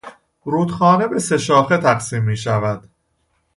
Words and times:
رودخانه 0.45 1.07
به 1.07 1.19
سه 1.19 1.37
شاخه 1.37 1.77
تقسیم 1.77 2.23
میشود. 2.23 2.89